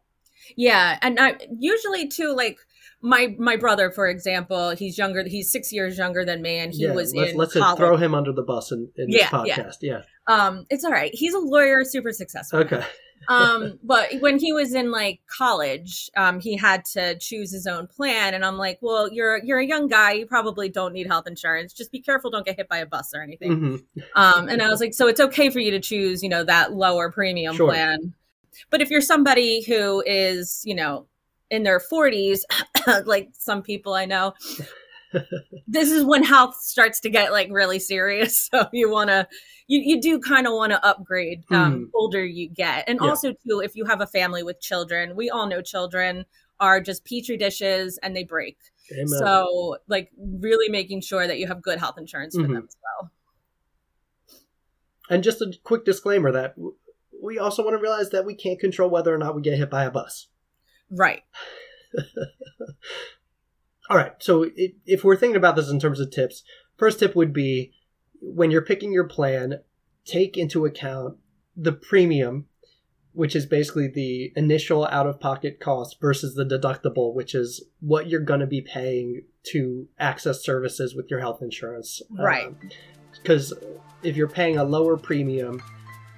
Yeah, 0.56 0.98
and 1.02 1.18
I 1.20 1.36
usually 1.58 2.08
too 2.08 2.34
like 2.34 2.58
my 3.00 3.34
my 3.38 3.56
brother 3.56 3.90
for 3.90 4.08
example, 4.08 4.70
he's 4.70 4.98
younger 4.98 5.24
he's 5.26 5.50
6 5.52 5.72
years 5.72 5.98
younger 5.98 6.24
than 6.24 6.42
me 6.42 6.58
and 6.58 6.72
he 6.72 6.84
yeah 6.84 6.92
was 6.92 7.14
let's, 7.14 7.32
in 7.32 7.38
let's 7.38 7.52
college. 7.54 7.76
throw 7.78 7.96
him 7.96 8.14
under 8.14 8.32
the 8.32 8.42
bus 8.42 8.72
in, 8.72 8.90
in 8.96 9.10
this 9.10 9.20
Yeah, 9.32 9.42
yeah. 9.44 9.56
podcast 9.56 9.76
yeah. 9.82 10.02
Um 10.26 10.66
it's 10.70 10.84
all 10.84 10.92
right. 10.92 11.10
He's 11.14 11.34
a 11.34 11.38
lawyer, 11.38 11.84
super 11.84 12.12
successful. 12.12 12.60
okay 12.60 12.84
um 13.28 13.78
but 13.82 14.08
when 14.20 14.38
he 14.38 14.52
was 14.52 14.74
in 14.74 14.90
like 14.90 15.20
college, 15.26 16.10
um 16.16 16.40
he 16.40 16.56
had 16.56 16.84
to 16.86 17.18
choose 17.18 17.52
his 17.52 17.66
own 17.66 17.86
plan 17.86 18.32
and 18.34 18.44
I'm 18.44 18.56
like, 18.58 18.78
"Well, 18.80 19.12
you're 19.12 19.38
you're 19.44 19.58
a 19.58 19.66
young 19.66 19.86
guy, 19.88 20.12
you 20.12 20.26
probably 20.26 20.68
don't 20.68 20.92
need 20.92 21.06
health 21.08 21.26
insurance. 21.26 21.72
Just 21.72 21.92
be 21.92 22.00
careful 22.00 22.30
don't 22.30 22.46
get 22.46 22.56
hit 22.56 22.68
by 22.68 22.78
a 22.78 22.86
bus 22.86 23.12
or 23.14 23.22
anything." 23.22 23.52
hmm 23.52 23.76
Um, 24.14 24.48
and 24.48 24.62
I 24.62 24.68
was 24.68 24.80
like, 24.80 24.94
so 24.94 25.06
it's 25.08 25.20
okay 25.20 25.50
for 25.50 25.58
you 25.60 25.70
to 25.72 25.80
choose, 25.80 26.22
you 26.22 26.28
know, 26.28 26.44
that 26.44 26.72
lower 26.72 27.10
premium 27.12 27.54
Sure. 27.56 27.68
plan. 27.68 28.14
But 28.70 28.80
if 28.80 28.90
you're 28.90 29.00
somebody 29.00 29.62
who 29.64 30.02
is, 30.06 30.62
you 30.64 30.74
know, 30.74 31.06
in 31.50 31.62
their 31.62 31.80
40s, 31.80 32.40
like 33.06 33.30
some 33.32 33.62
people 33.62 33.94
I 33.94 34.04
know, 34.04 34.34
this 35.66 35.90
is 35.90 36.04
when 36.04 36.22
health 36.22 36.56
starts 36.56 37.00
to 37.00 37.10
get 37.10 37.32
like 37.32 37.48
really 37.50 37.78
serious. 37.78 38.48
So 38.52 38.66
you 38.72 38.90
want 38.90 39.08
to, 39.10 39.26
you, 39.66 39.80
you 39.80 40.00
do 40.00 40.18
kind 40.18 40.46
of 40.46 40.54
want 40.54 40.72
to 40.72 40.84
upgrade 40.84 41.44
um, 41.50 41.90
older 41.94 42.24
you 42.24 42.48
get. 42.48 42.88
And 42.88 42.98
Yeah. 43.02 43.10
also, 43.10 43.32
too, 43.32 43.60
if 43.60 43.76
you 43.76 43.84
have 43.84 44.00
a 44.00 44.06
family 44.06 44.42
with 44.42 44.60
children, 44.60 45.14
we 45.14 45.28
all 45.30 45.46
know 45.46 45.60
children 45.60 46.24
are 46.60 46.80
just 46.80 47.04
petri 47.04 47.36
dishes 47.36 47.98
and 48.02 48.16
they 48.16 48.24
break. 48.24 48.56
Amen. 48.92 49.06
So, 49.08 49.76
like, 49.86 50.10
really 50.18 50.70
making 50.70 51.02
sure 51.02 51.26
that 51.26 51.38
you 51.38 51.46
have 51.46 51.60
good 51.62 51.78
health 51.78 51.98
insurance 51.98 52.34
for 52.34 52.42
Mhm. 52.42 52.54
them 52.54 52.66
as 52.68 52.76
well. 52.82 53.10
And 55.10 55.22
just 55.22 55.40
a 55.40 55.52
quick 55.62 55.84
disclaimer 55.84 56.32
that 56.32 56.54
we 57.22 57.38
also 57.38 57.62
want 57.62 57.74
to 57.74 57.82
realize 57.82 58.10
that 58.10 58.24
we 58.26 58.34
can't 58.34 58.60
control 58.60 58.90
whether 58.90 59.14
or 59.14 59.18
not 59.18 59.34
we 59.34 59.42
get 59.42 59.58
hit 59.58 59.70
by 59.70 59.84
a 59.84 59.90
bus. 59.90 60.28
Right. 60.90 61.22
All 63.90 63.96
right, 63.96 64.12
so 64.18 64.44
i 64.44 64.74
if 64.86 65.02
we're 65.02 65.16
thinking 65.16 65.36
about 65.36 65.56
this 65.56 65.70
in 65.70 65.80
terms 65.80 65.98
of 65.98 66.10
tips, 66.10 66.42
first 66.76 66.98
tip 66.98 67.16
would 67.16 67.32
be 67.32 67.72
when 68.20 68.50
you're 68.50 68.60
picking 68.62 68.92
your 68.92 69.08
plan, 69.08 69.60
take 70.04 70.36
into 70.36 70.66
account 70.66 71.16
the 71.56 71.72
premium, 71.72 72.46
which 73.12 73.34
is 73.34 73.46
basically 73.46 73.88
the 73.88 74.32
initial 74.36 74.86
out 74.86 75.06
of 75.06 75.18
pocket 75.18 75.58
cost, 75.58 75.96
versus 76.00 76.34
the 76.34 76.44
deductible, 76.44 77.14
which 77.14 77.34
is 77.34 77.64
what 77.80 78.08
you're 78.08 78.20
going 78.20 78.40
to 78.40 78.46
be 78.46 78.60
paying 78.60 79.22
to 79.44 79.88
access 79.98 80.44
services 80.44 80.94
with 80.94 81.10
your 81.10 81.20
health 81.20 81.40
insurance. 81.40 82.02
Um, 82.18 82.24
right. 82.24 82.54
Because 83.12 83.54
if 84.02 84.16
you're 84.16 84.28
paying 84.28 84.58
a 84.58 84.64
lower 84.64 84.96
premium, 84.96 85.62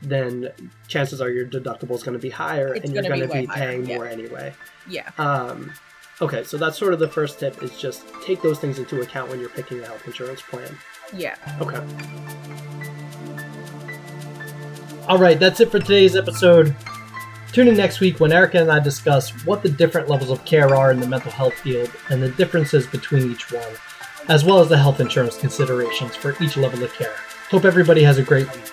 then 0.02 0.50
chances 0.88 1.20
are 1.20 1.30
your 1.30 1.46
deductible 1.46 1.92
is 1.92 2.02
going 2.02 2.16
to 2.16 2.22
be 2.22 2.30
higher 2.30 2.74
It's 2.74 2.84
and 2.84 2.94
you're 2.94 3.02
going 3.02 3.20
be 3.20 3.26
to 3.26 3.32
be 3.32 3.46
higher, 3.46 3.58
paying 3.58 3.86
yeah. 3.86 3.96
more 3.96 4.06
anyway. 4.06 4.54
Yeah. 4.88 5.10
Um, 5.18 5.72
okay, 6.20 6.44
so 6.44 6.56
that's 6.56 6.78
sort 6.78 6.92
of 6.92 6.98
the 6.98 7.08
first 7.08 7.38
tip 7.38 7.62
is 7.62 7.78
just 7.78 8.04
take 8.24 8.42
those 8.42 8.58
things 8.58 8.78
into 8.78 9.00
account 9.00 9.30
when 9.30 9.40
you're 9.40 9.50
picking 9.50 9.80
a 9.80 9.86
health 9.86 10.06
insurance 10.06 10.42
plan. 10.42 10.76
Yeah. 11.12 11.36
Okay. 11.60 11.80
All 15.08 15.18
right, 15.18 15.38
that's 15.38 15.60
it 15.60 15.70
for 15.70 15.80
today's 15.80 16.16
episode. 16.16 16.74
Tune 17.52 17.66
in 17.66 17.76
next 17.76 17.98
week 17.98 18.20
when 18.20 18.30
Erica 18.30 18.60
and 18.60 18.70
I 18.70 18.78
discuss 18.78 19.30
what 19.44 19.62
the 19.62 19.68
different 19.68 20.08
levels 20.08 20.30
of 20.30 20.44
care 20.44 20.74
are 20.76 20.92
in 20.92 21.00
the 21.00 21.08
mental 21.08 21.32
health 21.32 21.54
field 21.54 21.90
and 22.08 22.22
the 22.22 22.30
differences 22.30 22.86
between 22.86 23.32
each 23.32 23.50
one, 23.50 23.72
as 24.28 24.44
well 24.44 24.60
as 24.60 24.68
the 24.68 24.78
health 24.78 25.00
insurance 25.00 25.36
considerations 25.36 26.14
for 26.14 26.40
each 26.40 26.56
level 26.56 26.84
of 26.84 26.92
care. 26.94 27.16
Hope 27.50 27.64
everybody 27.64 28.04
has 28.04 28.18
a 28.18 28.22
great 28.22 28.46
week. 28.54 28.72